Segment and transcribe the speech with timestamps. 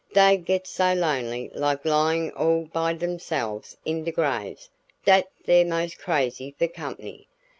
[0.13, 4.67] Dey gets so lonely like lyin' all by dereselves in de grave
[5.05, 7.27] dat dey're 'most crazy for company.